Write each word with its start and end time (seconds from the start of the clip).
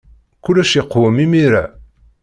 Kullec 0.43 0.71
yeqwem 0.77 1.17
imir-a. 1.25 1.63